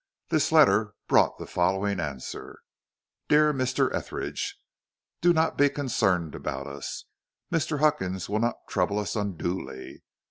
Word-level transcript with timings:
This 0.29 0.51
letter 0.51 0.95
brought 1.07 1.37
the 1.37 1.45
following 1.45 1.99
answer: 1.99 2.61
DEAR 3.27 3.53
MR. 3.53 3.93
ETHERIDGE: 3.93 4.57
Do 5.21 5.31
not 5.31 5.59
be 5.59 5.69
concerned 5.69 6.33
about 6.33 6.65
us. 6.65 7.05
Mr. 7.53 7.81
Huckins 7.81 8.27
will 8.27 8.39
not 8.39 8.67
trouble 8.67 8.97
us 8.97 9.15
unduly. 9.15 10.01